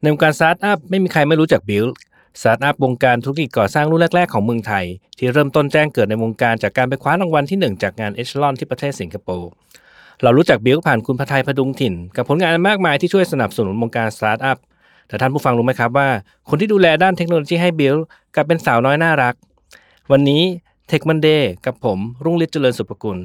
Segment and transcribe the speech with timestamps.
[0.00, 1.86] ในวงการสตาร์ทอัพไม่มีใครไม่รู้จัก Builk
[2.40, 4.84] สตาร์ทอัพวงการธุรกิจก่อสร้างรุ่นแรก ๆ ของเมืองไทย
[5.18, 9.50] ที่เริ่มต้นแจ้งเกิดในวงการจากการไปคว้ารางวัลที่ 1 จากงาน Echelon ที่ประเทศสิงคโปร์
[10.22, 14.58] เรารู้จัก Builk ผ่านคุณไผท ผดุงถิ่น กับผลงานมากมายที่ช่วยสนับสนุนวงการสตาร์ทอัพ
[15.08, 16.08] แต่ท่านผู้ฟังรู้ไหมครับว่า
[16.48, 17.96] คนที่ดูแลด้านเทคโนโลยีให้ Builk
[18.34, 19.34] กลับเป็นสาวน้อยน่ารัก
[20.12, 20.42] วันนี้
[20.90, 23.18] Tech Monday กับผมรุ่งฤทธิ์เจริญสุภกุล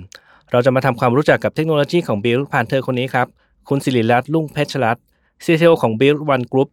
[0.52, 3.28] เราจะมาทำความรู้จักกับเทคโนโลยีของ Builk ผ่านเธอคนนี้ครับ
[3.70, 5.04] คุณสิริรัตน์ลุ่งเพชรรัตน์
[5.46, 6.70] CTO ของ Build One Group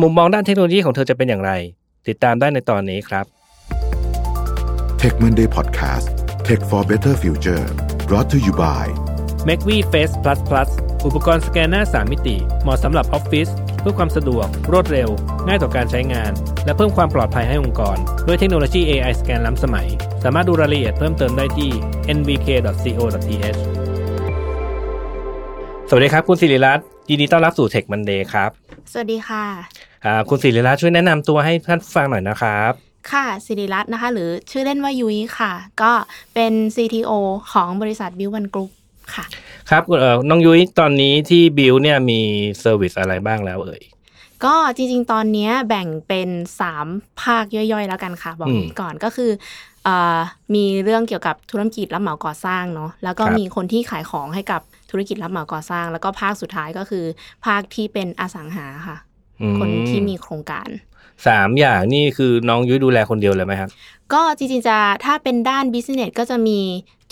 [0.00, 1.52] มุมมองด้านเทคโนโลยีของเธอจะเป็นอย่างไร
[2.08, 3.24] ติดตามได้ในตอนนี้ครับ
[5.00, 6.06] Tech Monday Podcast
[6.46, 7.64] Tech for Better Future
[8.08, 8.84] brought to you by
[9.48, 10.68] m a c v Face Plus Plus
[11.06, 13.48] อุปกรณ์สแกนหน้า 3 มิติ เหมาะสำหรับออฟฟิศ
[13.80, 15.08] เพื่อความสะดวก รวดเร็ว
[15.46, 16.32] ง่ายต่อการใช้งาน
[16.64, 17.96] และเพิ่มความปลอดภัยให้องค์กร
[18.26, 19.88] ด้วยเทคโนโลยี AI สแกนล้ำสมัย
[20.24, 21.70] สามารถดูรายละเอียดเพิ่มเติมได้ที่
[22.16, 23.58] nvk.co.th
[25.88, 28.50] สวัสดีครับ คุณสิริรัตน์ ยินดีต้อนรับสู่ Tech Monday ครับ
[28.92, 29.44] สวัสดีค่ะ
[30.04, 32.72] อ่าคุณสิริรัตน์ช่วยแนะนำตัวให้ท่านฟังหน่อยนะครับ
[33.12, 35.52] ค่ะสิริรัตน์นะคะ หรือชื่อเล่นว่ายุ้ยค่ะ
[35.82, 35.92] ก็
[36.34, 37.12] เป็น CTO
[37.52, 38.70] ของบริษัท Builk One Group
[39.14, 39.24] ค่ะ
[39.70, 42.20] ครับเอ่อน้องยุ้ยตอนนี้ที่ Builk เนี่ยมี
[42.60, 43.82] service อะไรบ้างแล้วเอ่ย
[44.44, 46.28] ก็จริงๆ ตอนเนี้ยแบ่งเป็น
[46.78, 49.30] 3 ภาคย่อยๆ แล้วกันค่ะ บอกอืมก่อนก็คือ
[49.84, 50.18] เอ่อ
[50.54, 54.62] มีเรื่องเกี่ยวกับธุรกิจรับเหมาก่อสร้างเนาะแล้วก็ครับมีคนที่ขายของให้กับ
[54.94, 57.04] ธุรกิจรับเหมาก่อสร้าง แล้วก็ภาคสุดท้ายก็คือ
[57.46, 58.96] ภาคที่เป็นอสังหาค่ะ
[59.40, 60.68] อืมคนที่มีโครงการ
[61.26, 63.70] สามอย่างนี่คือน้องยุ้ยดูแลคนเดียวเลยไหมครับ
[64.12, 66.58] ก็จริงๆจะถ้าเป็นด้าน business ก็จะมี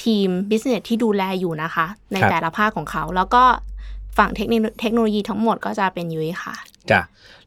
[0.04, 3.44] ทีม business ที่ดูแลอยู่นะคะ ในครับแต่ละภาคของเขา แล้วก็
[4.18, 6.54] ฝั่งเทคโนเทคโนโลยีทั้งหมดก็จะเป็นยุ้ยค่ะ
[6.90, 7.00] จ้ะ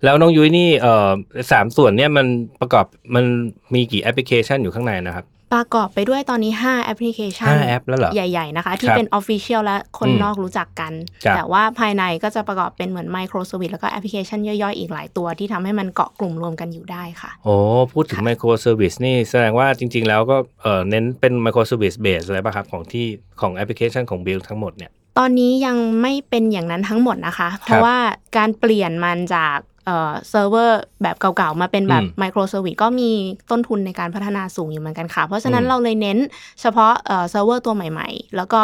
[0.03, 1.09] แล้วน้องยุ้ยนี่เอ่อ
[1.51, 2.25] สามส่วนเนี่ยมัน
[2.61, 3.25] ประกอบมัน
[3.73, 10.93] มีกี่แอปพลิเคชันอยู่ข้างในนะครับ ประกอบไปด้วยตอนนี้ 5 แอปพลิเคชันห้าแอปแล้วเหรอ ใหญ่ ๆ นะคะ ที่ครับเป็น Official และคนอืมนอกรู้จักกัน
[11.25, 17.55] ครับแต่ว่าภายในก็จะประกอบเป็นเหมือน Micro Service แล้วก็แอปพลิเคชันย่อยๆ อีกหลายตัวที่ทำให้มันเกาะกลุ่มรวมกันอยู่ได้ค่ะ โอ้
[17.93, 23.05] พูดถึงค่ะ microservice นี่แสดงว่าจริง ๆ แล้วก็เอ่อเน้นเป็น microservice base เลยป่ะครับ ของที่
[23.41, 27.97] ของแอปพลิเคชันของ Builk ทั้งหมดเนี่ยตอนนี้ยังไม่เป็นอย่างนั้นทั้งหมดนะคะ เพราะว่า
[28.37, 33.09] การเปลี่ยนมันจาก เอ่อเซิร์ฟเวอร์แบบเก่าๆ มาเป็นแบบอืม microservice ก็มี
[33.51, 36.17] ต้นทุนในการพัฒนาสูงอยู่เหมือนกันค่ะ เพราะฉะนั้นอืมเราเลยเน้น
[36.61, 38.61] เฉพาะเอ่อเซิร์ฟเวอร์ตัวใหม่ๆ แล้วก็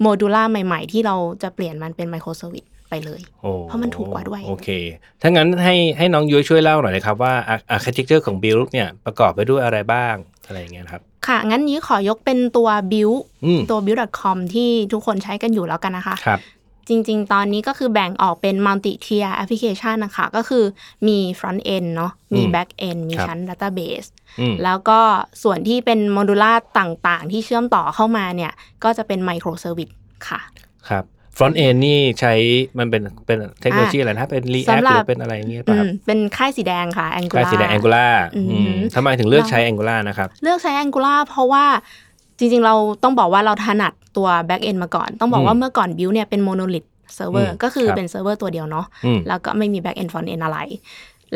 [0.00, 4.68] modular ใหม่ๆ ที่เราจะเปลี่ยนมันเป็น microservice ไปเลยโอ้เพราะมันถูกกว่าด้วย โอเค
[5.22, 7.32] ถ้างั้นให้ให้น้องยุ้ยช่วยเล่าหน่อยนะครับว่า
[7.70, 10.14] architecture ของ Builk เนี่ยประกอบไปด้วยอะไรบ้าง
[10.46, 16.40] อะไรอย่างเงี้ยครับค่ะ งั้นนี้ขอยกเป็นตัว Builk อืมตัว builk.com ที่ทุกคนใช้กันอยู่แล้วกันนะคะครับ
[16.88, 20.64] จริง ๆ ตอนนี้ก็คือแบ่งออกเป็น multi tier application นะคะ ก็คือ
[21.08, 24.08] มี front end เนาะมีอืม back end มีครับชั้น database
[24.40, 25.00] อืมแล้วก็
[25.42, 28.52] ส่วนที่เป็นโมดูล่าต่างๆ ที่เชื่อมต่อเข้ามาเนี่ย
[28.84, 29.94] ก็จะเป็น micro service
[30.28, 30.40] ค่ะ
[30.88, 31.04] ครับ
[31.36, 32.32] front end นี่ใช้
[32.78, 41.64] มันเป็นเป็นเทคโนโลยีอะไรนะเป็น React สำหหรับรือเป็นอะไรอย่างเงี้ยอืป่ะครัมบเป็นค่ายสีแดงค่ะลาย Angular สีแดง Angular อืมอืมทำไมถึงเลือกใช้ Angular นะครับ เลือกใช้ Angular เพราะว่า
[42.38, 50.42] จริงๆ เราต้องบอกว่าเราถนัด ตัว back end มาก่อน ต้องบอกว่าอืมเมื่อก่อน build เนี่ยเป็น monolith server อืมก็คือครับเป็นเซิร์ฟเวอร์ตัวเดียวเนาะอืมแล้วก็ไม่มี back end front end
[50.44, 50.58] อะไร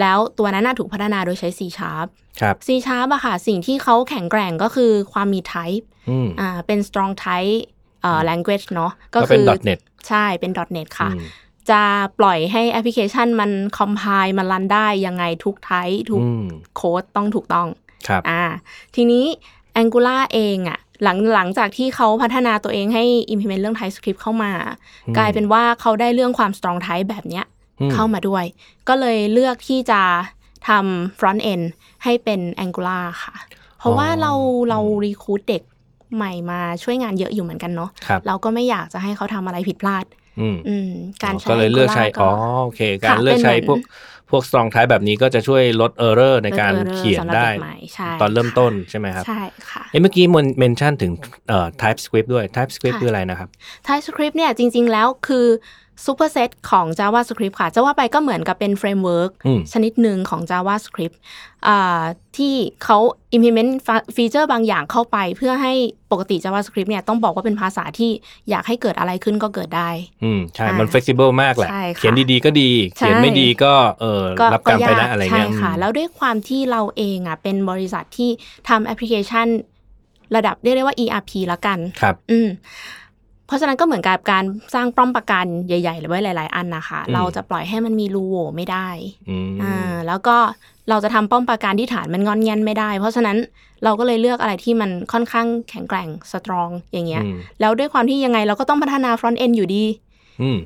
[0.01, 2.07] แล้วตัวนั้นน่ะถูกพัฒนาโดยใช้ C sharp
[2.41, 7.57] ครับ C sharp อะค่ะ สิ่งที่เขาแข็งแกร่งก็คือความมี type อืมอ่าเป็น strong type
[8.03, 11.27] เอ่อ language เนาะก็เป็น .NET ใช่เป็น .NET ค่ะอืม
[11.71, 11.83] จะ
[12.19, 16.47] ปล่อยให้แอปพลิเคชันมัน compile มันรันได้ยังไงทุก type ทุกอืม
[16.77, 17.69] โค้ดต้องถูกต้อง
[18.09, 18.43] ครับอ่า
[18.95, 19.25] ทีนี้
[19.83, 24.53] Angular เองอะ หลังหลังจากที่เขาพัฒนาตัวเองให้ implement เรื่อง TypeScript เข้ามา
[25.07, 27.45] อืมกลายเป็นว่าเขาได้เรื่องความ strong type แบบเนี้ย
[27.81, 28.45] อืมเข้ามาด้วย
[28.89, 30.01] ก็เลยเลือกที่จะ
[30.69, 31.65] ทำ front end
[32.05, 33.35] ให้เป็น Angular ค่ะ
[33.79, 34.33] เพราะว่าเรา
[34.71, 35.63] เรา recruit เด็ก
[36.15, 40.05] ใหม่มาช่วยงานเยอะอยู่เหมือนกันเนาะครับเราก็ไม่อยากจะให้เขาทำอะไรผิดพลาด
[40.41, 40.91] อืมอืม
[41.23, 42.31] การใช้ก็เลยเลือกใช้ Angular อ๋อ
[42.63, 43.83] โอเค การค่ะเลือกใช้เป็นเหพมืวอกน
[44.31, 51.13] พวก strong type แบบนี้ก็จะช่วยลด error ในการลด error เขียนสำหรับได้เด็กใหม่ใช่ตอนเริ่มค่ะต้นใช่ไหมครับ ใช่ค่ะเอ้เมื่อกี้มันเมนชั่นถึง
[51.49, 53.49] เอ่อ TypeScript ด้วย TypeScript ค่ะคืออะไรนะครับ
[53.87, 55.47] TypeScript เนี่ยจริง ๆ แล้วคือ
[56.07, 61.17] superset ของ JavaScript ค่ะ จะว่าไปก็เหมือนกับเป็นเฟรมเวิร์กอืมชนิดหนึ่งของ JavaScript
[61.67, 62.03] อ่า
[62.37, 62.55] ที่
[62.85, 62.99] เขา
[63.37, 63.71] implement
[64.17, 65.73] ฟีเจอร์บางอย่างเข้าไป เพื่อให้
[66.13, 68.11] ปกติ JavaScript เนี่ยต้องบอกว่าเป็นภาษาที่
[68.51, 69.91] อยากให้เกิดอะไรขึ้นก็เกิดได้
[70.25, 74.25] อืม ใช่อ่ามัน flexible มากแหละใช่ค่ะเขียนดีๆก็ดีใช่เขียนไม่ดีก็เออ
[74.55, 78.31] รับกรรมไปนะยาอะไรใช่เงี้ยค่ะอืมแล้วด้วยความที่เราเองอะเป็นบริษัทที่
[78.69, 79.47] ทำแอปพลิเคชัน
[80.37, 82.49] ระดับเรียกได้ว่า ERP ละกัน ครับ อืม
[83.51, 84.45] เพราะฉะนั้นก็เหมือนกับการ
[84.75, 88.89] สร้างป้อมปราการใหญ่ๆไว้หลาย ๆ อันนะคะอืมเราจะปล่อยให้มันมีรูโหว่ไม่ได้
[89.31, 90.37] อืมอ่าแล้วก็
[90.89, 93.37] เราจะทำป้อมปราการที่ฐานมันงอนแงนไม่ได้ เพราะฉะนั้น
[93.85, 100.10] เราก็เลยเลือกอะไรที่มันค่อนข้างแข็งแกร่งสตรองอย่างเงี้ยอืมแล้วด้วยความที่ยังไงเราก็ต้องพัฒนา front end อยู่ดีอืม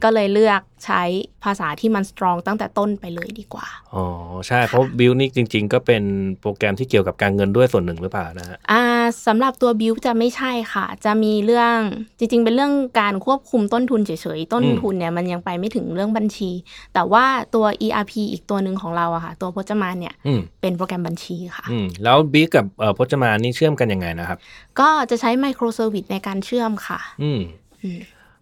[0.04, 1.02] ก็เลยเลือกใช้
[1.44, 4.04] ภาษาที่มันสตรองตั้งแต่ต้นไปเลยดีกว่า อ๋อ
[4.48, 6.02] ใช่ เพราะบิลนี่จริง ๆ ก็เป็น
[6.40, 8.82] โปรแกรมที่เกี่ยวกับการเงินด้วยส่วนหนึ่งหรือเปล่านะฮะอ่า
[9.26, 11.76] สำหรับตัวบิวจะไม่ใช่ค่ะ จะมีเรื่อง
[12.18, 16.50] จริง ๆ เป็นเรื่องการควบคุมต้นทุนเฉยๆ ต้นอืมทุนเนี่ยมันยังไปไม่ถึงเรื่องบัญชี
[16.94, 17.24] แต่ว่า
[17.54, 24.38] ตัว ERP อีกตัวหนึ่งของเราอะค่ะ ตัวพจมานเนี่ยอืมเป็นโปรแกรมบัญชีค่ะอืมแล้ว Builk กับเอ่อพจมานนี่เชื่อมกันยังไงนะครับ
[24.80, 27.42] ก็จะใช้ microservice ในการเชื่อมค่ะ อืม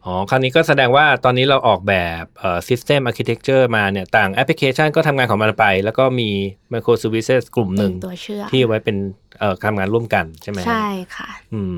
[0.04, 6.31] อืมอ๋อ คราวนี้ก็แสดงว่าตอนนี้เราออกแบบเอ่อ System Architecture มาเนี่ย ต่างแอปพลิเคชันก็ทำงานของมันไป แล้วก็มี
[6.75, 8.96] Microservices กลุ่มหนึ่งเป็นตัวเชื่อมที่ไว้เป็น
[9.38, 11.76] เอ่อทำงานร่วมกันใช่ไหมฮะใช่ค่ะ อืม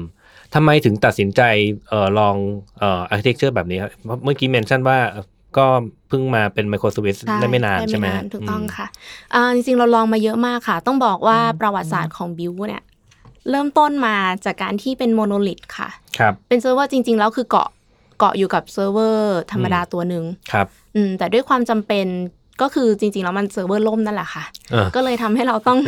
[0.55, 1.43] ทำไมถึงตัดสินใจ
[1.89, 2.37] เอ่อลอง
[2.79, 5.25] เอ่อ architecture แบบนี้ครับเพราะเมื่อกี้ mention ว่าเอ่อ
[5.59, 5.67] ก็
[6.09, 8.87] เพิ่งมาเป็น Microservice ได้ไม่นานใช่ไหมด้ถูกต้องค่ะ
[9.35, 12.83] อ่าจริงๆ เราลองมาเยอะมากค่ะ ต้องบอกว่าประวัติศาสตร์ของบิวเนี่ย
[13.51, 15.89] เริ่มต้นมาจากการที่เป็น monolith ค่ะ
[16.19, 17.69] ครับ เป็นเซิร์ฟเวอร์จริง ๆ แล้วคือเกาะ
[18.19, 20.67] เกาะอยู่กับเซิร์ฟเวอร์ธรรมดาตัวหนึ่งครับ
[20.97, 22.07] อืม แต่ด้วยความจำเป็น
[22.63, 25.79] ก็คือจริง ๆ แล้วมันเซิร์ฟเวอร์ล่มนั่นแหละค่ะเออก็เลยทำให้เราต้อง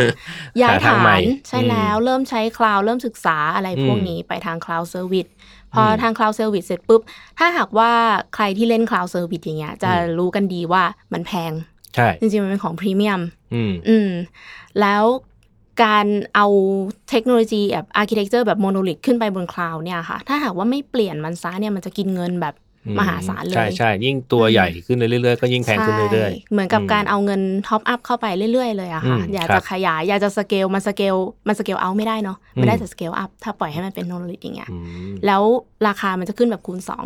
[0.62, 5.26] ย้ายหาทางฐาใหม่นใช่อืมแล้วเริ่มใช้ cloud เริ่มศึกษาอะไรพวกอืมนี้ไปทาง cloud service
[5.74, 7.00] พออมทาง cloud service เสร็จปุ๊บ
[7.38, 7.92] ถ้าหากว่า
[8.34, 10.82] ใครที่เล่น cloud service อย่างเงี้ยจะอืมรู้กันดีว่า
[11.12, 11.52] มันแพง
[11.94, 13.20] ใช่ จริง ๆ มันเป็นของพรีเมียม
[13.54, 14.10] อืมอืม
[14.80, 15.04] แล้ว
[15.82, 16.46] การเอา
[17.10, 22.54] เทคโนโลยีแบบ architecture แบบ monolith ขึ้นไปบน cloud เนี่ยค่ะ ถ้าหากว่าไม่เปลี่ยนมันซะเนี่ยมันจะกินเงินแบบ
[22.86, 31.14] อืมหาศาลเลย ใช่ใช่ยิ่งตัวใหญ่ขึ้นเรื่อยๆ ก็ยิ่งแพงขึ้นเรื่อยใช่เหมือนกับอืมการเอาเงิน top up เข้าไปเรื่อยๆ เลยอะค่ะอืมครับ อยากจะขยาย อยากจะสเกลมันสเกล
[31.46, 34.76] มันสเกลเอาไม่ได้เนาะมันได้อืมแต่ scale up ถ้าปล่อยให้มันเป็น monolith อย่างเงี้ยๆอื
[35.08, 35.42] มแล้ว
[35.86, 37.04] ราคามันจะขึ้นแบบคูณสอง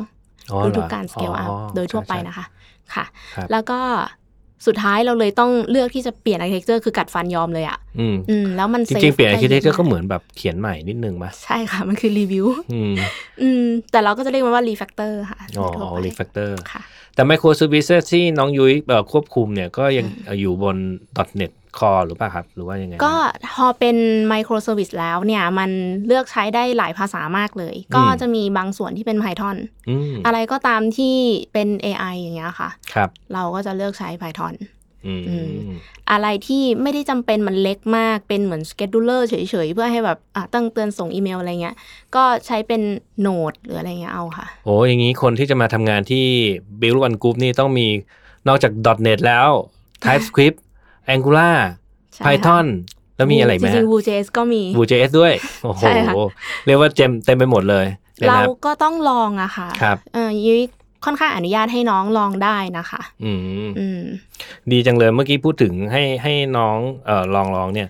[0.53, 2.47] อ๋อเหรอทุกๆการ scale up อ๋อโดยทั่วไปใช่นะคะ
[2.95, 3.81] ค่ะครับแล้วก็
[4.67, 12.95] สุดท้ายเราเลยต้องเลือกที่จะเปลี่ยน architecture คือกัดฟันยอมเลยอะอืมอืมแล้วมันจริงๆเปลี่ยนได้ architecture ะก็เหมือนแบบเขียนใหม่นิดนึงมะใช่ค่ะ มันคือ rewrite อืม
[13.43, 16.83] อืมแต่เราก็จะเรียกมันว่า refactor ค่ะอ๋อโดยทั่วไป refactor ค่ะ
[17.15, 20.77] แต่ microservices ที่น้องยุ้ยเอ่อควบคุมเนี่ยก็ยังเอ่ออยู่บน
[21.41, 23.15] .NET Core หรือเปล่าครับ หรือว่ายังไง ก็
[23.55, 23.97] พอเป็น
[24.29, 25.71] microservice แล้วเนี่ยมัน
[26.07, 29.57] เลือกใช้ได้หลายภาษามากเลย ก็จะมีบางส่วนที่เป็น Python
[29.89, 31.17] อืมอะไรก็ตามที่
[31.53, 34.55] เป็น AI อย่างเงี้ยค่ะครับเราก็จะเลือกใช้ Python
[35.07, 35.51] อืมอืม
[36.11, 39.35] อะไรที่ไม่ได้จำเป็นมันเล็กมากเป็นเหมือน scheduler เฉ
[39.67, 41.77] ยๆ เพื่อให้แบบอะตั้งเตือนส่งอีเมลอะไรเงี้ย
[42.17, 42.83] ก็ใช้เป็น
[43.21, 46.27] Node หรืออะไรเงี้ยเอาค่ะ โอ้อย่างนี้คนที่จะมาทำงานที่
[46.81, 47.87] Builk One Group นี่ต้องมี
[48.49, 48.73] นอกจาก
[49.07, 49.49] .NET แล้ว
[50.05, 50.59] TypeScript
[51.15, 51.57] Angular
[52.15, 52.67] ใช่ค่ะ Python
[53.17, 55.33] แล้วมีอะไรไหมจริงๆ Vue.js ก็มี Vue.js ด้วย
[55.63, 56.15] โอ้โหใช่ค่ะ
[56.67, 57.87] เรียกว่าเต็มเต็มไปหมดเลย
[58.23, 60.63] นะเราครับก็ต้องลองอะค่ะครับเออยุ้ย
[61.05, 64.03] ค่อนข้างอนุญาตให้น้องลองได้นะคะ อืมอืม
[64.73, 67.89] ดีจังเลยเมื่อกี้พูดถึงให้ให้น้องเอ่อลองลองเนี่ย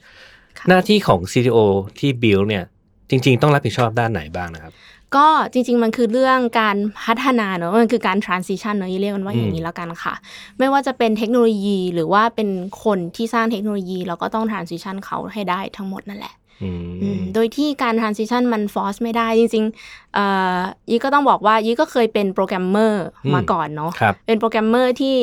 [0.59, 1.59] ค่ะหน้าที่ของ CTO
[1.99, 2.65] ที่ Build เนี่ย
[3.11, 4.73] จริง ๆ ต้องรับผิดชอบด้านไหนบ้างนะครับ
[5.17, 10.15] ก็จริง ๆ มันคือเรื่องการพัฒนาเนอะมันคือการ transition เนอะเรียกมันว่าอืมอย่างนี้แล้วกันค่ะ
[10.59, 12.49] ไม่ว่าจะเป็นเทคโนโลยีหรือว่าเป็น
[12.85, 16.71] คนที่สร้างเทคโนโลยี เราก็ต้อง transition เขาให้ได้ทั้งหมดนั่นแหละอื
[17.03, 20.25] อืมมโดยที่การ transition มัน force ไม่ได้จริงๆเอ่
[20.57, 20.59] อ
[20.91, 25.19] ยุ้ยก็ต้องบอกว่ายุ้ยก็เคยเป็นโปรแกรมเมอร์อืมมาก่อนเนาะครับเป็นโปรแกรมเมอร์ที่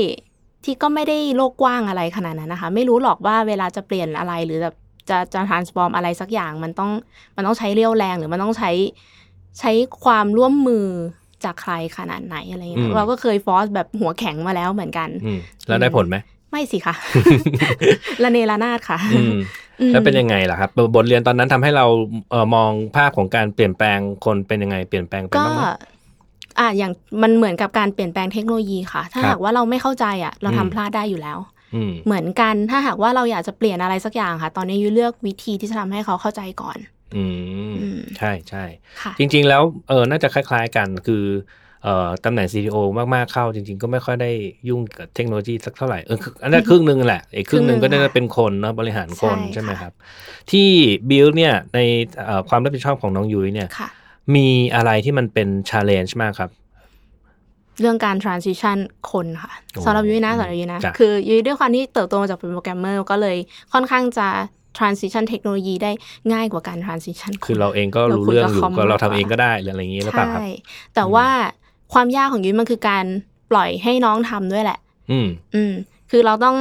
[0.63, 4.75] ที่ก็ไม่ได้โลกกว้างอะไรขนาดนั้นนะคะ ไม่รู้หรอกว่าเวลาจะเปลี่ยนอะไรหรือแบบ
[5.09, 6.91] จะจะ transform อะไรสักอย่างมันต้อง
[7.35, 8.71] มันต้องใช้เรี่ยวแรงหรือมันต้องใช้
[9.59, 9.71] ใช้
[10.03, 10.85] ความร่วมมือ
[11.43, 16.17] จากใครขนาดไหนอะไรเงี้อืยมเราก็เคยฟอสแบบหัวแข็งมาแล้วเหมือนกันอืมแล้วได้ผลไหม
[16.51, 16.95] ไม่สิค่ะ
[18.23, 19.33] ละเนระนาดค่ะอืม
[19.79, 21.85] อืมแล้วเป็นยังไงล่ะครับ บทเรียนตอนนั้นทำให้เรา
[22.31, 25.61] เอ่อมองภาพของการเปลี่ยนแปลงคนเป็นยังไงเปลี่ยนแปลงไปก็บ้างไหม
[26.59, 26.91] อะอย่าง
[27.21, 31.37] มันเหมือนกับการเปลี่ยนแปลงเทคโนโลยีค่ะ ถ้าครับหากว่าเราไม่เข้าใจอะ เราอืมทำพลาดได้อยู่แล้ว
[31.75, 36.77] อืมเหมือนกันถ้าหากว่าเราอยากจะเปลี่ยนอะไรสักอย่างค่ะ ตอนนี้ยูเลือกวิธีที่จะทำให้เขาเข้าใจก่อน
[37.15, 37.23] อื
[37.71, 38.63] มอืมใช่ใช่
[39.01, 41.23] ค่ะจริง ๆ แล้วเออน่าจะคล้าย ๆ กันคือ
[41.83, 42.77] เอ่อตำแหน่ง CTO
[43.15, 44.31] มาก ๆ เข้าจริง ๆ ก็ไม่ค่อยได้
[44.69, 49.93] ยุ่งกับเทคโนโลยีสักเท่าไหร่เออคืออันนั้นครึ่งหนึ่งแหละอีกครึ่งหนึ่งครึ่ก็งหนึ่งน่าจะเป็นคนเนาะบริหารคนใช่ใช่ไหมค่ะครับ
[50.51, 50.67] ที่
[51.09, 51.79] Build เนี่ยใน
[52.23, 53.89] เอ่อความรับผิดชอบของน้องยุ้ยเนี่ยค่ะ
[54.35, 56.51] มีอะไรที่มันเป็น challenge มากครับ
[57.81, 58.77] เรื่องการ transition
[59.11, 63.37] คนค่ะโอ้สำหรับยุ้ยนะสำหรับยุ้ยนะจ้ะคือยุ้ยด้วยความที่เติบโตมาจากเป็นโปรแกรมเมอร์ก็เลย
[63.73, 64.27] ค่อนข้างจะ
[64.79, 65.91] transition เทคโนโลยีได้
[66.33, 70.47] ง่ายกว่าการ transition นคือเราเองก็รู้เราคุยเรื่องกับอยู่คอมก็เรามากกทำว่าเองก็ได้หรืออะไรอย่างนี้หรือเปล่าครับใช่
[70.95, 71.27] แต่ว่า
[71.93, 73.05] ความยากของยุ้ยมันคือการ
[73.51, 74.79] ปล่อยให้น้องทำด้วยแหละ
[75.11, 75.73] อืม อืม
[76.11, 76.57] คือเราต้อง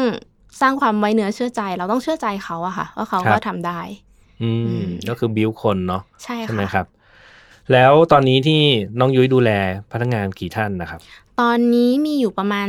[0.60, 3.80] สร้างความไว้เนื้อเชื่อใจ เราต้องเชื่อใจเขาอะค่ะว่าเขาครับก็ทำได้
[4.42, 6.86] อือืมมก็คือ build คนเนาะใช่ใช่ไหมค่ะครับ
[7.72, 8.60] แล้วตอนนี้ที่
[8.98, 9.50] น้องยุ้ยดูแล
[9.92, 11.00] พนักงานกี่ท่านนะครับ
[11.40, 12.68] ตอนนี้มีอยู่ประมาณ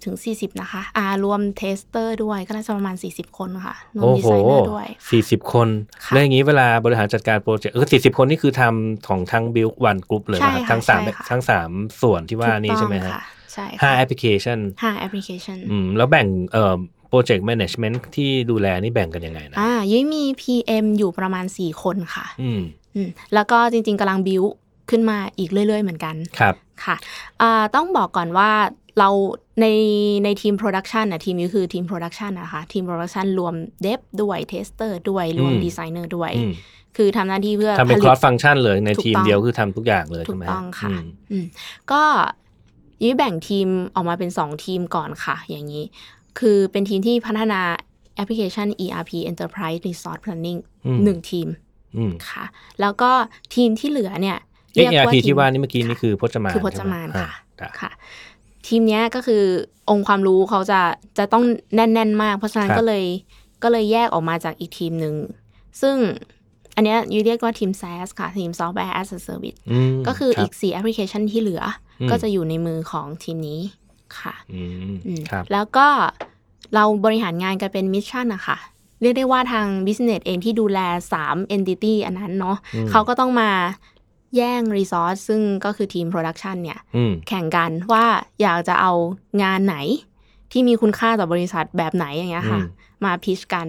[0.00, 5.68] 30-40 นะคะ อ่ารวม tester ด้วยก็น่าจะประมาณ 40 คนค่ะโอ้โห รวมโอ้ดีโหไซเนอร์ด้วยสี่สิบคน
[6.04, 11.70] ค่ะแล้วอย่างนี้เวลาบริหารจัดการโปรเจกต์เออสี่สิบคนนี่คือทำของทั้ง Builk One Group เลยนะครับใช่ค่ะทั้งสามใช่ค่ะทั้งสาม
[12.02, 13.22] ส่วนที่ว่านี้ใช่ไหมฮะ ถูกฮะต้องค่ะ
[13.52, 16.76] ใช่ใช่ห้าค่ะแอปพลิเคชันห้าแอปพลิเคชันอืมแล้วแบ่งเอ่อ
[17.08, 22.60] project management ที่ดูแลนี่แบ่งกันยังไงนะอ่ายุ้ยมี PM อยู่ประมาณ 4 คนค่ะ อืม
[22.96, 24.44] อืมแล้วก็จริง ๆกำลังบิว
[24.90, 26.54] ขึ้นมาอีกเรื่อย ๆ เหมือนกันครับ
[26.84, 26.96] ค่ะ
[27.40, 28.50] อ่าต้องบอกก่อนว่า
[28.98, 29.08] เรา
[29.60, 29.66] ใน
[30.24, 36.52] ในทีมโปรดักชันนะทีมนี้คือทีมโปรดักชันนะคะทีมโปรดักชันรวมเดฟด้วยเทสเตอร์ด้วยรวมอืมดีไซเนอร์ด้วยอืม
[36.96, 41.44] คือทำหน้าที่เพื่อทำเป็นผคลิอตร์สฟังชันเลยในถูกทีมต้องเดียวคือทำทุกอย่างเลยถูใช่กไหมต้องค่ะมอืม
[41.92, 42.02] ก็
[43.02, 45.84] ยุ้ยแบ่งทีมออกมาเป็นสองทีมก่อนค่ะ อย่างนี้
[46.38, 47.60] คือเป็นทีมที่พัฒนา
[48.14, 51.48] แอปพลิเคชัน ERP Enterprise Resource Planning อืมหนึ่งทีม
[51.96, 52.44] อืมค่ะ
[52.80, 53.10] แล้วก็
[53.54, 54.38] ทีมที่เหลือเนี่ย
[54.74, 57.90] เอเรียกว่า ERP ทีที่มว่านี่เมื่อกี้นี่คือพจมานคือพจมานใช่ไหค่ะอ่าค่ะ
[58.66, 59.42] ทีมเนี้ยก็คือ
[59.90, 60.80] องค์ความรู้เขาจะ
[61.18, 61.44] จะต้อง
[61.74, 63.04] แน่น ๆ มาก เพราะฉะนั้นครับก็เลย
[63.62, 65.14] ก็เลยแยกออกมาจากอีกทีมหนึ่ง
[65.80, 65.96] ซึ่ง
[66.76, 69.58] อันเนี้ยยูเรียกว่าทีม SaaS ค่ะ ทีม Software as a Service
[69.90, 71.62] มก็คือรับอีก 4 แอปพลิเคชันที่เหลือ
[72.00, 73.60] อมก็จะอยู่ในมือของทีมนี้
[74.18, 75.86] ค่ะอืมอืมครับแล้วก็
[76.74, 78.58] เราบริหารงานกันเป็น mission นะคะ
[79.00, 80.78] เรียกได้ว่าทาง Business เองที่ดูแล
[81.18, 83.50] 3 Entity อันนั้นเนาะอืมเขาก็ต้องมา
[84.36, 88.04] แย่ง Resource ซึ่งก็คือทีม Production เนี่ยอืมแข่งกันว่า
[88.42, 88.92] อยากจะเอา
[89.42, 89.76] งานไหน
[90.52, 93.68] ที่มีคุณค่าต่อบริษัทแบบไหนอย่างเงี้ยค่ะอืมมาพิชกัน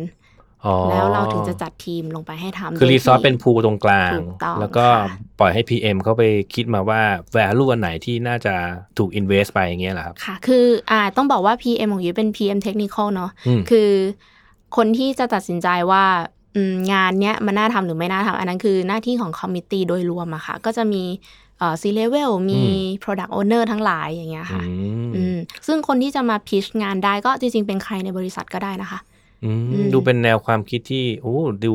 [0.66, 6.24] อ๋อแล้วเราถึงจะจัดทีมลงไปให้ทำคือโดยรีซอสที่เป็นพูลตรงกลางถูกต้องแล้วก็ค่ะปล่อยให้ PM เขาไป
[6.54, 7.02] คิดมาว่า
[7.36, 8.54] value อันไหนที่น่าจะ
[8.98, 13.90] ถูก invest ไปอย่างเงี้ยเหรอครับ ค่ะ คืออ่าต้องบอกว่า PM ของยูเป็น PM Technical เนาะอืมคือ
[14.76, 16.39] คนที่จะตัดสินใจว่าอืม
[16.92, 21.04] งานเนี้ยมันน่าทำหรือไม่น่าทำอันนั้นคือหน้าที่ของคอมมิตี้โดยรวมอะค่ะ ก็จะมี
[21.58, 22.62] เอ่อ C level มี
[23.04, 24.74] product owner ทั้งหลายอย่างเงี้ยค่ะอื
[25.08, 25.38] มอืม
[25.68, 29.00] ซึ่งคนที่จะมาพิชงานได้ก็จริง ๆ เป็นใครในบริษัทก็ได้นะคะ
[29.44, 31.74] อืมอืมดูเป็นแนวความคิดที่โอ้ดู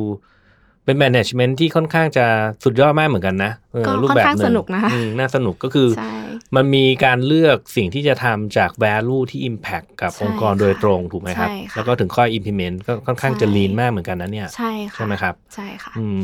[0.85, 2.27] เป็น management ที่ค่อนข้างจะ
[2.65, 6.13] สุดยอดมากเหมือนกันนะเออก็รูปค่อนแบบข้างหนึ่สนุกนะคะอืมน่าสนุกก็คือใช่
[6.57, 16.19] มันมีการเลือกสิ่งที่จะทำจาก value ที่ impact กับใช่องค์กรโดยตรงถูกไหมครับใช่ค่ะแล้วก็ถึงค่อย implement ก็ค่อนข้างจะใช่ lean มากเหมือนกันนะเนี่ยใช่ค่ะใช่ไหมครับใช่ค่ะอืม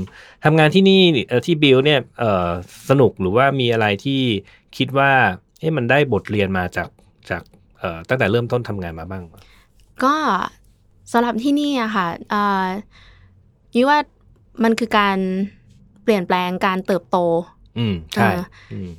[0.45, 2.49] ทำงานที่นี่เอ่อที่บิลเนี่ยเอ่อ
[2.88, 4.21] สนุกหรือว่ามีอะไรที่
[4.76, 5.11] คิดว่า
[5.61, 6.88] เอ๊ะมันได้บทเรียนมาจาก
[7.31, 7.43] จาก
[7.79, 9.23] เอ่อตั้งแต่เริ่มต้นทำงานมาบ้าง
[10.05, 10.14] ก็
[11.12, 12.67] สำหรับที่นี่อะค่ะเอ่อ
[13.76, 13.99] ยุ้ยว่า
[14.64, 15.19] มันคือการ
[16.04, 17.19] เปลี่ยนแปลงการเติบโต
[17.78, 18.42] อืมใช่เออ
[18.73, 18.90] อืม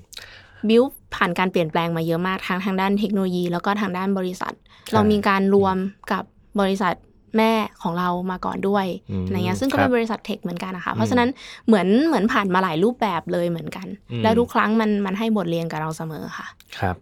[0.67, 0.83] บิว
[1.15, 5.75] ผ่านการเปลี่ยนแปลงมาเยอะมากทั้งทางด้านเทคโนโลยี แล้วก็ทางด้านบริษัทใช่เรามีการรวม
[6.11, 6.23] กับ
[6.61, 6.93] บริษัท
[7.37, 11.29] แม่ของเรามาก่อนด้วยอืมอะไรเงี้ยซึ่งก็ครัเป็บนบริษัท tech เหมือนกันนะคะอืมเพราะฉะนั้น
[11.67, 16.47] เหมือนเหมือนผ่านมาหลายรูปแบบเลยเหมือนกันอืมแล้วทุกครั้งมันมันให้บทเรียนกับเราเสมอค่ะ
[16.79, 16.95] ครับ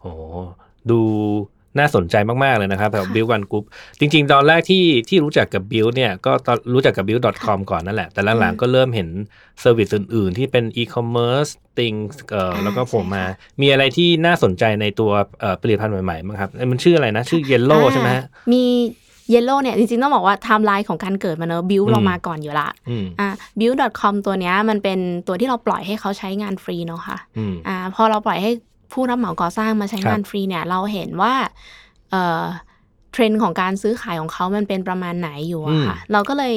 [0.00, 0.12] โอ้
[0.90, 1.00] ดู
[1.78, 2.14] น่าสนใจ
[2.44, 3.64] มาก ๆ เลยนะครับแบบค่ะ Builk One Group
[3.98, 9.08] จริง ๆ ตอนแรกที่ที่รู้จักกับ Builk เนี่ยก็ตอนรู้จักกับ builk.com ก่อนนั่นแหละ แต่หลังอืมๆก็เริ่มเห็น
[9.60, 18.64] service อื่น ๆ ที่เป็น e-commerce things เอ่ออ่าแล้วก็ผมมาใช่ค่ะมีอะไรที่น่าสนใจในตัวเอ่อผลิตภัณฑ์ใหม่ๆบ้างครับเอ้ยมันชื่ออะไรนะ ชื่อ Yello ใช่ไหมฮะอ่ามี
[19.30, 28.50] Yello เนี่ยจริงๆ ต้องบอกว่าไทม์ไลน์ของการเกิดมันเนอะบิวอืมเรามาก่อนอยู่ละอืมอ่า builk.com ตัวเนี้ยมันเป็นตัวที่เราปล่อยให้เขาใช้งานฟรีเนาะค่ะอืมอ่าพอเราปล่อยให้
[28.96, 31.34] ผู้รับเหมาก่อสร้างมาใช้ครับงานฟรีเนี่ย เราเห็นว่า
[32.10, 32.42] เอ่อ
[33.12, 36.54] เทรนด์ของการซื้อขายของเขามันเป็นประมาณไหนอยู่อะค่ะ เราก็เลย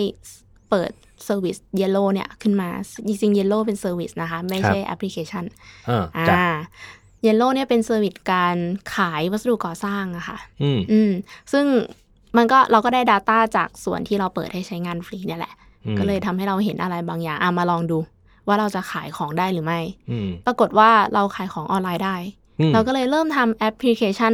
[0.69, 0.91] เปิด
[1.25, 2.69] เซอร์วิส Yellow เนี่ยขึ้นมา
[3.07, 5.43] จริงๆ Yellow เป็นเซอร์วิสนะคะ ไม่ใช่แอปพลิเคชัน
[5.89, 6.43] อ่าอ่าจ้ะ
[7.25, 8.55] Yellow เนี่ยเป็นเซอร์วิสการ
[8.95, 11.11] ขายวัสดุก่อสร้างอะค่ะอืมอืม
[11.51, 11.65] ซึ่ง
[12.37, 15.53] มันก็เราก็ได้ Data จากส่วนที่เราเปิดให้ใช้งานฟรีเนี่ยแหละ
[15.85, 17.99] อืมก็เลยทำให้เราเห็นอะไรบางอย่างอะมาลองดู
[18.49, 19.79] ว่าเราจะขายของได้หรือไม่
[20.11, 22.15] อืมปรากฏว่าเราขายของออนไลน์ได้
[22.59, 24.33] อืมเราก็เลยเริ่มทำแอปพลิเคชัน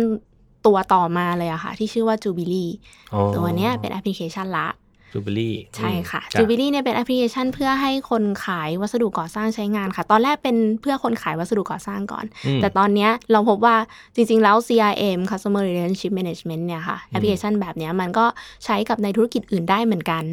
[0.66, 2.72] ตัวต่อมาเลยอะค่ะ ที่ชื่อว่า Jubili
[3.14, 4.68] อ๋อตัวเนี้ยเป็นแอปพลิเคชันละ
[5.16, 13.76] Jubili ใช่ค่ะจ้ Jubili เนี่ยเป็นแอปพลิเคชัน เพื่อให้คนขายวัสดุก่อสร้างใช้งานค่ะ ตอนแรกเป็นเพื่อคนขายวัสดุก่อสร้างก่อนอืมแต่ตอนเนี้ยเราพบว่า
[14.16, 18.26] จริง ๆ แล้ว CRM Customer Relationship Management เนี่ยค่ะแอปพลิเคชันแบบเนี้ยมันก็
[18.66, 20.24] ใช้กับในธุรกิจอื่นได้เหมือนกัน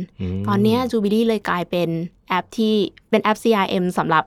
[0.40, 1.88] มตอนเนี้ย Jubili เลยกลายเป็น
[2.28, 2.74] แอปที่
[3.10, 4.24] เป็นแอป CRM สำหรับ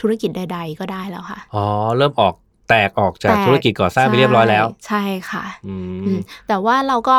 [0.00, 1.64] ธุรกิจใด ๆ ก็ได้แล้วค่ะอ๋อ
[1.96, 2.34] เริ่มออก
[2.68, 5.74] แตกออกจากแตกธุรกิจก่อสร้างไปเรียบร้อยแล้ว ใช่ค่ะอื
[6.06, 7.18] อืมมแต่ว่าเราก็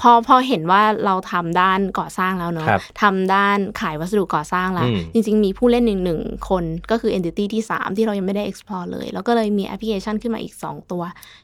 [0.00, 11.02] พอพอเห็นว่าเราทำด้านก่อสร้างแล้วเนอะครับทำด้านขายวัสดุก่อสร้างแล้วอืมจริง ๆ มีผู้เล่นหนึ่งหนึ่งคนก็คือ entity ที่ 3 ที่เรายังไม่ได้ explore เลย แล้วก็เลยมีแอปพลิเคชันขึ้นมาอีก 2 ตัว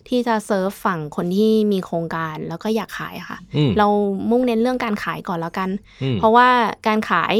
[0.09, 3.87] ที่จะเซิร์ฟฝั่งคนที่มีโครงการแล้วก็อยากขายค่ะอืมเรา
[4.31, 5.69] มุ่งเน้นเรื่องการขายก่อนแล้วกัน
[6.03, 6.49] อืมเพราะว่า
[6.87, 7.35] การขาย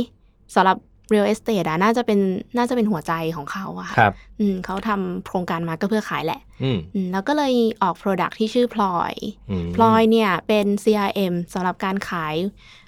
[0.55, 0.77] สำหรับ
[1.13, 2.21] real estate อะน่าจะเป็น
[2.57, 7.53] น่าจะเป็นหัวใจของเขาอะค่ะครับอืมเขาทำโครงการมาก็เพื่อขายแหละอืมอืมแล้วก็เลย
[7.83, 9.15] ออก Product ที่ชื่อพลอย
[9.51, 12.35] อืมพลอยเนี่ยเป็น CRM สำหรับการขาย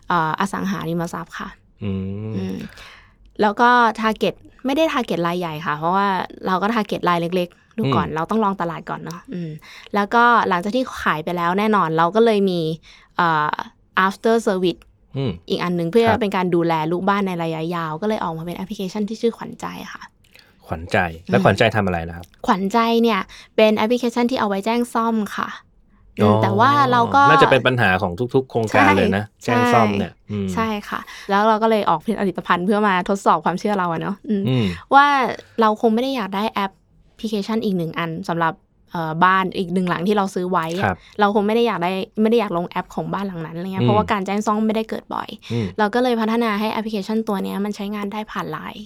[0.08, 1.48] เอ่ออสังหาริมทรัพย์ค่ะ
[1.84, 1.90] อื
[2.30, 2.56] มอืม
[3.40, 4.34] แล้วก็ Target
[4.66, 6.06] ไม่ได้ Target รายใหญ่ค่ะ เพราะว่า
[6.46, 9.50] เราก็ Target รายเล็กดูก่อนอืมเราต้องลองตลาดก่อนเนาะอืม
[9.94, 12.60] แล้วก็หลังจากที่ขายไปแล้วแน่นอนเราก็เลยมี
[13.16, 13.52] เอ่อ
[14.06, 14.80] after service
[15.16, 20.02] อืมอีกอันหนึ่งเพื่อครับเป็นการดูแลลูกบ้านในระยะยาว ก็เลยออกมาเป็นแอปพลิเคชันที่ชื่อขวัญใจค่ะ
[20.66, 20.98] ขวัญใจ
[21.30, 23.20] แล้วขวัญใจทำอะไรนะครับ ขวัญใจเนี่ย
[23.56, 25.48] เป็นแอปพลิเคชันที่เอาไว้แจ้งซ่อมค่ะ
[26.20, 31.00] อืมอ๋อแต่ว่าเราก็น่าจะเป็นปัญหาของทุก ๆ โครงการเลยนะใช่แจ้งซ่อมเนี่ยอืมใช่ค่ะ
[31.30, 35.06] แล้วเราก็เลยออกผลิตภัณฑ์เพื่อมาทดสอบความเชื่อเราอะเนาะอืมอืมว่า
[35.60, 36.72] เราคงไม่ได้อยากได้แอป
[37.18, 38.71] พลิเคชันอีกหนึ่งอันสำหรับเอ่อ
[39.24, 48.84] บ้านอีกหนึ่งหลังที่เราซื้อไว้อะครับเราคงไม่ได้อยากได้ไม่ได้อยากลงแอปของบ้านหลังนั้นอะไรเงี้อืมยเพราะว่าการแจ้งซ่อมไม่ได้เกิดบ่อยอืมเราก็เลยพัฒนาให้แอปพลิเคชันตัวเนี้ยมันใช้งานได้ผ่านไลน์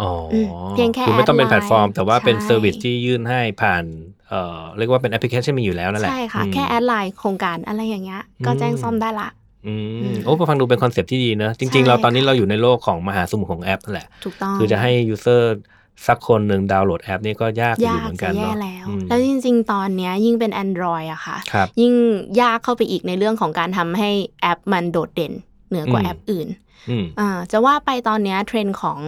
[0.00, 3.84] อ๋ออมเพียงแค่คือไม่ต้องเป็นแอดไลน์แพลตฟอร์ม แต่ว่าเป็นใช่ service ที่ยื่นให้ผ่าน
[4.28, 9.28] เอ่อเรียกว่าเป็นแอปพลิเคชันมีอยู่แล้วนั่นแหละ ใช่ค่ะอืมแค่ add ไลน์โครงการอะไรอย่างเงี้ยก็แจ้งซ่อมได้ละ
[9.66, 15.58] อือืมมโอ้ฟังดูเป็น concept ที่ดีเนอะจริงใช่ๆเราตอนนี้ค่ะเราอยู่ในโลกของมหาสมุทรของแอปนั่นแหละ ถูกต้อง คือจะให้ user
[16.06, 21.94] สักคนหนึ่งดาวน์โหลดแอปนี่ก็ยากอยู่ยากเหมือนจะกันแย่เนาะแล้วอืมแล้วจริง ๆ ตอนเนี้ยยิ่งเป็น Android อะค่ะครับยิ่ง
[22.40, 25.32] ยากเข้าไปอีกในเรื่องของการทำให้แอปมันโดดเด่น
[25.68, 26.48] เหนือกว่าอืมแอปอื่น
[26.90, 29.00] อืมอ่าจะว่าไปตอนเนี้ยเทรนด์ของ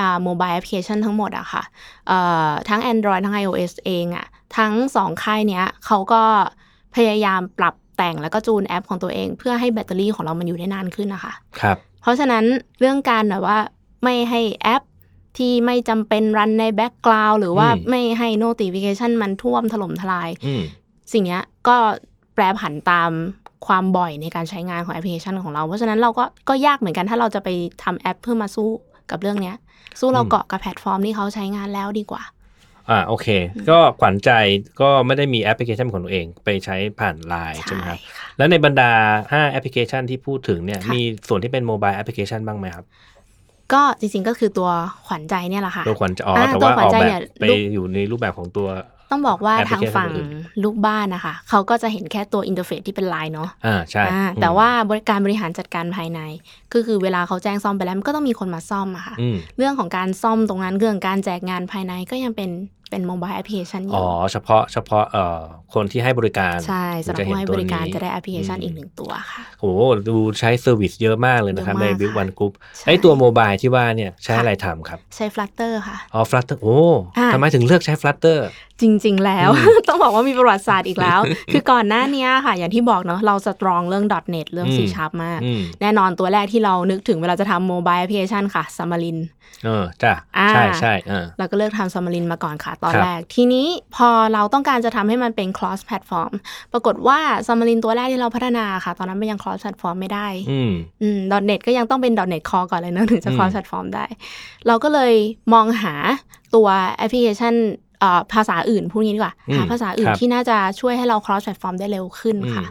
[0.00, 1.62] อ่า mobile application ทั้งหมดอะค่ะ
[2.08, 4.26] เอ่อทั้ง Android ทั้ง iOS เองอะ
[4.56, 6.22] ทั้งสองค่ายเนี้ยเขาก็
[6.96, 12.44] พยายามปรับแต่งแล้วก็จูนแอปของตัวเอง เพื่อให้แบตเตอรี่ของเรามันอยู่ได้นานขึ้นนะคะ ครับ เพราะฉะนั้น
[12.78, 13.58] เรื่องการแบบว่า
[14.02, 14.82] ไม่ให้แอป
[15.38, 20.62] ที่ไม่จำเป็น run ใน background หรือว่าอืมไม่ให้ notification มันท่วมถล่มทลายอืม
[21.12, 21.76] สิ่งเนี้ยก็
[22.34, 23.10] แปรผันตาม
[23.66, 27.48] ความบ่อยในการใช้งานของแอปพลิเคชันของเรา เพราะฉะนั้นเราก็ก็ยากเหมือนกันถ้าเราจะไป
[27.82, 28.70] ทำแอปเพื่อมาสู้
[29.10, 29.56] กับเรื่องเนี้ย
[30.00, 32.22] สู้เราอืมเกาะกับแพลตฟอร์มที่เขาใช้งานแล้วดีกว่า
[32.90, 33.26] อ่าโอเค
[33.70, 34.30] ก็ขวัญใจ
[34.80, 38.90] ก็ไม่ได้มีแอปพลิเคชันของตัวเองไปใช้ผ่านไลน์ใช่ไหมครับค่ะแล้วในบรรดา
[39.30, 42.84] 5 แอปพลิเคชันที่พูดถึงเนี่ยค่ะมีส่วนที่เป็น mobile application บ้างไหมครับ
[43.72, 44.70] ก็จริงๆก็คือตัว
[45.06, 48.68] ขวัญใจเนี่ยแหละค่ะ ตัวขวัญใจอ๋ออ่าแต่ว่าตัวขวัอญอกใจแบเนี่บยไปลูกอยู่ในรูปแบบของตัว
[49.10, 50.28] ต้องบอกว่าแอปพลิทางเคชันฝั่งอื่น
[50.64, 56.20] ลูกบ้านนะคะ เขาก็จะเห็นแค่ตัวอินเทอร์เฟซที่เป็นไลน์เนาะอ่าใช่อ่าอืมแต่ว่าบริการบริหารจัดการภายใน
[56.72, 62.50] ก็คือเวลาเขาแจ้งซ่อมไปแล้วมันก็ต้องมีคนมาซ่อมอะค่ะอืมเรื่องของการซ่อมตรงนั้นเรื่องการแจกงานภายในก็ยังเป็น
[62.90, 65.40] เป็นโมบายแอปพลิเคชันออ๋ยู่อเฉพาะเฉพาะเอ่อ
[65.74, 76.78] คนที่ให้บริการ ใช่สำหรับถึงผู้ให้เนบตัวริการนี้จะได้แอปพลิเคชันอืมอีกหนึ่งตัวค่ะโอ้โหดูใช้เซอร์วิสเยอะมากเลยนะครับเยอะในมากบิ๊กค่ะวันกรุ๊ปใช่ไอตัวโมบายที่ว่าเนี่ยใช้ค่ะอะไรทำครับ ใช้ Flutter ค่ะ อ๋อ Flutter โอ้
[77.18, 78.38] อ่าทำไมถึงเลือกใช้ Flutter
[78.80, 79.50] จริง ๆ แล้ว
[79.88, 81.20] ต้องบอกว่ามีประวัติศาสตร์อีกแล้ว
[81.52, 89.18] คือก่อนหน้านี้ค่ะ อย่างที่บอกเนาะเรา strong เรื่อง .NET เรื่องอืม C Sharp มากอืมแน่นอนตัวแรกที่เรานึกถึงเวลาจะทำ mobile application ค่ะ Xamarin
[89.64, 96.32] เออจ้ะอ่าใช่ใช่เออเราก็เลือกทำ Xamarin มาก่อนค่ะตอนครับแรก ทีนี้พอเราต้องการจะทำให้มันเป็น cross platform
[96.72, 101.18] ปรากฏว่า Xamarin ตัวแรกที่เราพัฒนาค่ะ ตอนนั้นมันยัง cross platform ไม่ได้อืมอืม
[101.50, 104.04] .NET ก็ยังต้องเป็น .NET Core ก่อนเลยเนอะถึงจะอืม cross platform ได้
[104.66, 105.14] เราก็เลย
[105.52, 105.94] มองหา
[106.54, 107.54] ตัวแอปพลิเคชัน
[108.00, 112.66] เอ่อภาษาอื่นพูดงี้ดีกว่าอืมหาภาษาอื่นครับที่น่าจะช่วยให้เรา cross platform ได้เร็วขึ้นอืมค่ะ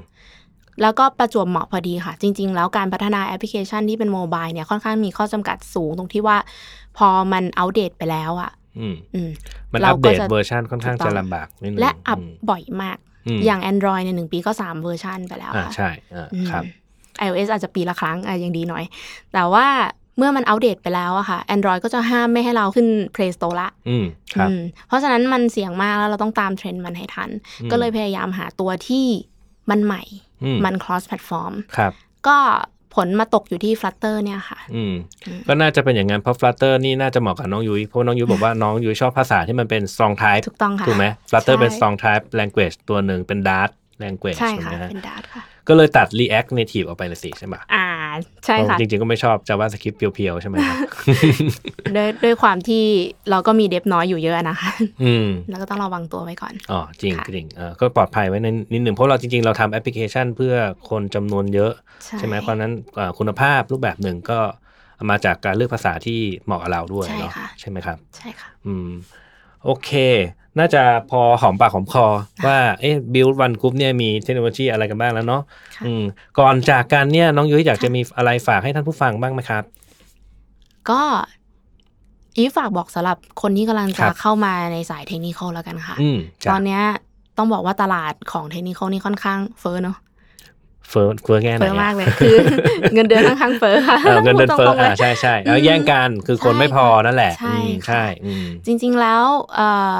[0.81, 6.37] แล้วก็ประจวบเหมาะพอดีค่ะ จริง ๆ แล้วการพัฒนาแอปพลิเคชันที่เป็น mobile เนี่ยค่อนข้างมีข้อจำกัดสูงตรงที่ว่า
[6.97, 9.29] พอมันอัปเดตไปแล้วอะอื มอืม
[9.71, 12.97] มันเราอัปเดตเวอร์ชันก็จะค่อนข้างจะลำบากนิดนึงถูกต้องและอัพบ่อยมาก
[13.37, 16.63] มอย่าง Android ในหนึ่งปีก็ 3 เวอร์ชันไปแล้วอ่าค่ะใช่อ่าอืมครับ
[17.25, 18.83] iOS อาจจะปีละครั้งอะยังดีหน่อย
[19.33, 19.67] แต่ว่า
[20.17, 27.29] เมื่อมันอัปเดตไปแล้วอะค่ะ Android ก็จะห้ามไม่ให้เราขึ้น Play Store ละอืมครับอืมเพราะฉะนั้นมันเสี่ยงมากแล้วเราต้องตามเทรนด์มันให้ทัน
[27.61, 29.05] อืมก็เลยพยายามหาตัวที่
[29.69, 30.03] มันใหม่
[30.43, 31.91] อืมมัน cross platform ครับ
[32.27, 32.37] ก็
[32.95, 34.93] ผลมาตกอยู่ที่ Flutter เนี่ยค่ะอืม
[35.25, 43.71] อืม ก็น่าจะเป็นอย่างนั้นเพราะ Flutter นี่น่าจะเหมาะกับน้องยุ้ยเพราะน้องยุ้ยบอกว่าน้องยุ้ยชอบภาษาที่มันเป็น strong type ถูกต้องค่ะถูกไหม Flutter ใช่เป็น strong type language ตัวหนึ่งเป็น Dart
[44.03, 47.84] language ใช่ถูกค่ะไหมฮะเป็นดาร์ค่ะ ก็เลยตัด React Native ออกไปเลยสิใช่ไหมอ่า
[48.45, 50.77] ใช่ค่ะจริงๆก็ไม่ชอบ JavaScript เพียวๆ ใช่ไหมครับ
[51.95, 52.83] ด้วยด้วยความที่
[53.29, 54.71] เราก็มีเดฟน้อยอยู่เยอะนะคะ
[55.03, 60.53] อืมแล้วก็ต้องระวังตัวไว้ก่อน อ๋อ จริงค่ะจริงเออก็ปลอดภัยไว้ในนิดหนึ่งเพราะเราจริงๆ เราทำแอปพลิเคชันเพื่อ
[60.89, 61.73] คนจำนวนเยอะ
[62.17, 64.39] ใช่ไหมเพราะฉะนั้นเอ่อคุณภาพรูปแบบหนึ่งก็
[65.09, 68.89] มาจากการเลือกภาษาที่เหมาะกับเราด้วยใช่เนาะค่ะใช่ไหมครับ ใช่ค่ะ อืม
[69.65, 69.91] โอเค
[70.59, 72.05] น่าจะพอหอมปากหอมคอ
[72.45, 75.41] ว่าเอ๊ะ build one group เนี่ยมีเทคโนโลยีอะไรกันบ้างแล้วเนาะ
[75.75, 76.03] ค่ะอืม
[76.39, 79.63] ก่อนจากกันเนี่ยน้องยุ้ยอยากจะมีอะไรฝากให้ท่านผู้ฟังบ้างไหมครับ
[80.89, 81.01] ก็
[82.37, 86.81] อีฟฝากบอกสำหรับคนที่กำลังครัจะบเข้ามาในสายเทคนิคแล้วกันค่ะอืมตจ้ะอนเนี้ย
[87.37, 89.97] ต้องบอกว่าตลาดของเทคนิคนี่ค่อนข้างเฟ้อเนาะ
[90.89, 92.35] เฟิร์เฟิร์แง่ไหนเฟ้ออะมากเลยคือ
[92.93, 99.23] เงินเดือนค่อนข้างเฟ้อค่ะเออเงินเดือนเฟ้อพูดตรงๆลยอ่าใช่ใช่แล้วแย่งกันคือคนไม่พอนั่นแหละ ใช่อืมค่ะใช่อืมจริง ๆแล้ว
[99.55, 99.99] เอ่อ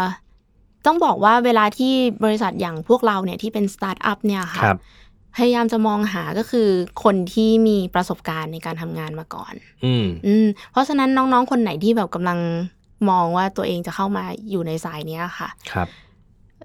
[0.86, 1.93] ต้องบอกว่าเวลาที่
[2.24, 4.78] บริษัทอย่างพวกเราเนี่ยที่เป็นสตาร์ทอัพเนี่ยค่ะครับ
[5.36, 6.69] พยายามจะมองหาก็คือ
[7.04, 9.54] คนที่มีประสบการณ์ในการทำงานมาก่อน
[9.86, 12.39] อืมอืมเพราะฉะนั้นน้องๆ คนไหนที่แบบกำลัง
[13.10, 15.88] มองว่าตัวเองจะเข้ามาอยู่ในสายเนี้ยค่ะ ครับ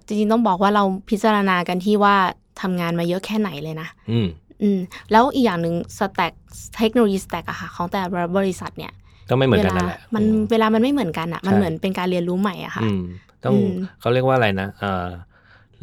[0.07, 2.17] จริงๆต้องบอกว่าเราพิจารณากันที่ว่า
[2.63, 4.29] ทำงานมาเยอะแค่ไหนเลยนะ อืม
[4.63, 4.79] อืม
[5.13, 6.33] แล้วอีกอย่างหนึ่งสแต็ก
[6.77, 8.93] เทคโนโลยีสแต็กอะค่ะ ของแต่ละบริษัทเนี่ย
[9.31, 13.03] ก็ไม่เหมือนเวกันลานั่นแหละมันอืเวลามันไม่เหมือนกันอะมันใช่เหมือนเป็นการเรียนรู้ใหม่อะค่ะอืม
[13.45, 13.71] ต้องอืม
[14.01, 15.07] เขาเรียกว่าอะไรนะเอ่อ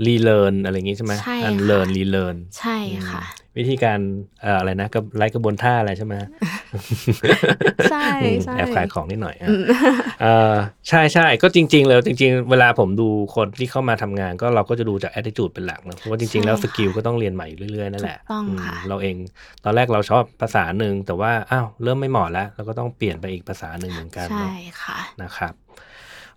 [0.05, 2.77] รีเลิร์นอะไรอย่างงี้ใช่ไหมใช่อันค่ะเลิร์นรีเลิร์นใช่
[3.11, 3.23] ค่ะ
[3.57, 3.99] วิธีการ
[4.41, 6.13] เอ่ออะไรนะกับไลฟ์กระบวนท่าอะไรใช่ไหม
[7.91, 9.63] ใช่อืมใช่แอบขายของนิดหน่อยอะอืม
[10.21, 10.55] เอ่อ
[10.89, 19.15] ใช่ใช่ก็จริงๆเลยจริง ๆ เวลาผมดูคนที่เข้ามาทำงาน ก็เราก็จะดูจาก attitude เป็นหลักนะเพราะว่าจริง ๆ แล้วใช่สค่ะกิลก็ต้องเรียนใหม่อยู่เรื่อยๆนั่นแหละถูกต้องมค่ะเราเอง
[19.63, 24.51] ตอนแรกเราชอบภาษาหนึ่งแต่ว่าอ้าวเริ่มไม่เหมาะแล้วเราก็ต้องเปลี่ยนไปอีกภาษาหนึ่งเหมือนกันใช่เนาะ
[24.83, 25.53] ค่ะนะครับ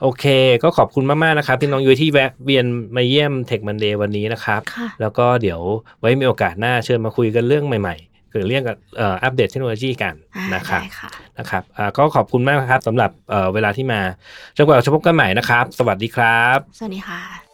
[0.03, 0.25] โอเค
[0.63, 5.61] ก็ขอบคุณมาก ๆ นะครับที่น้องยุ้ยที่แวะเวียนมาเยี่ยม Tech Monday วันนี้นะครับค่ะแล้วก็เดี๋ยว
[6.01, 14.01] ไว้มีโอกาสหน้าเชิญมาคุยกันเรื่องใหม่ๆเกี่ยวกับเรื่องกับเอ่ออัปเดตเทคโนโลยีกันอ่านะครับได้ค่ะนะครับอ่าก็ขอบคุณมากครับสำหรับเอ่อเวลาที่มา
[14.57, 17.50] จนกว่าเราจะพบกันใหม่นะครับ สวัสดีครับ สวัสดีค่ะ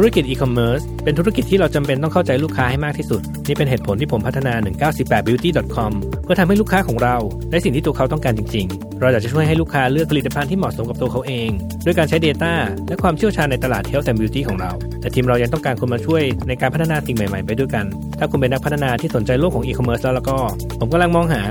[0.00, 4.54] ธุรกิจอีคอมเมิร์ซเป็นธุรกิจที่เราจำเป็นต้องเข้าใจลูกค้าให้มากที่สุด นี่เป็นเหตุผลที่ผมพัฒนา
[4.90, 5.92] 198 beauty com
[6.24, 7.16] เพื่อทำให้ลูกค้าของเรา
[7.50, 11.50] ได้สิ่งที่ตัวเขาต้องการจริง ๆ เราอยากจะช่วยให้ลูกค้าเลือกผลิตภัณฑ์ที่เหมาะสมกับตัวเขาเอง
[11.84, 12.52] ด้วยการใช้ Data
[12.88, 17.84] และความเชี่ยวชาญในตลาด Health and Beauty ของเรา แต่ทีมเรายังต้องการคนมาช่วยในการพัฒนาสิ่งใหม่ๆ ไปด้วยกัน
[18.18, 20.36] ถ้าคุณเป็นนักพัฒนาที่สนใจโลกของอีคอมเมิร์ซแล้วแล้วก็
[20.80, 21.42] ผมกำลังมองหา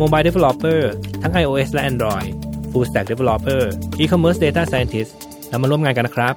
[0.00, 0.80] Mobile Developer
[1.22, 2.28] ทั้ง iOS และ Android
[2.70, 3.62] Full Stack Developer
[4.02, 5.10] E-commerce Data Scientist
[5.48, 6.36] แล้วมาร่วมงานกันนะครับ